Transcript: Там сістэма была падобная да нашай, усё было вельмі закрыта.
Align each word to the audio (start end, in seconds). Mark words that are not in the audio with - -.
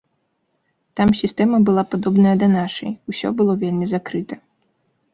Там 0.99 1.13
сістэма 1.19 1.57
была 1.69 1.83
падобная 1.93 2.33
да 2.41 2.51
нашай, 2.57 2.91
усё 3.15 3.27
было 3.43 3.61
вельмі 3.69 3.85
закрыта. 3.97 4.45